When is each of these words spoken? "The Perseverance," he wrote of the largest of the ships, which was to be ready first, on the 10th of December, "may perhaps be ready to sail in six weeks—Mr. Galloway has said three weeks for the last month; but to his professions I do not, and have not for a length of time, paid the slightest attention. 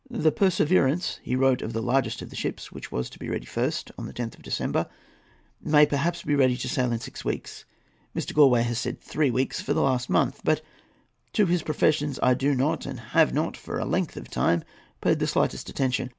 "The 0.09 0.31
Perseverance," 0.31 1.19
he 1.21 1.35
wrote 1.35 1.61
of 1.61 1.73
the 1.73 1.79
largest 1.83 2.23
of 2.23 2.31
the 2.31 2.35
ships, 2.35 2.71
which 2.71 2.91
was 2.91 3.07
to 3.11 3.19
be 3.19 3.29
ready 3.29 3.45
first, 3.45 3.91
on 3.99 4.07
the 4.07 4.13
10th 4.13 4.33
of 4.33 4.41
December, 4.41 4.87
"may 5.63 5.85
perhaps 5.85 6.23
be 6.23 6.33
ready 6.33 6.57
to 6.57 6.67
sail 6.67 6.91
in 6.91 6.99
six 6.99 7.23
weeks—Mr. 7.23 8.33
Galloway 8.33 8.63
has 8.63 8.79
said 8.79 8.99
three 8.99 9.29
weeks 9.29 9.61
for 9.61 9.73
the 9.73 9.81
last 9.83 10.09
month; 10.09 10.41
but 10.43 10.61
to 11.33 11.45
his 11.45 11.61
professions 11.61 12.19
I 12.23 12.33
do 12.33 12.55
not, 12.55 12.87
and 12.87 12.99
have 13.11 13.31
not 13.31 13.55
for 13.55 13.77
a 13.77 13.85
length 13.85 14.17
of 14.17 14.27
time, 14.31 14.63
paid 15.01 15.19
the 15.19 15.27
slightest 15.27 15.69
attention. 15.69 16.09